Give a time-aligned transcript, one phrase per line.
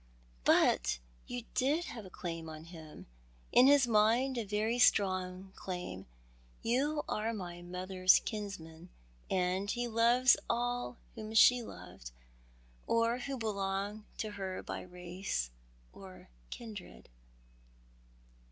[0.39, 0.97] "Oh, but
[1.27, 1.43] you
[1.83, 3.05] have a claim upon him—
[3.51, 6.07] in his mind a very strong claim.
[6.63, 8.89] You are my mother's kinsman,
[9.29, 12.09] and he loves all whom she loved,
[12.87, 15.51] or who belong to her by race
[15.93, 17.07] or kindred."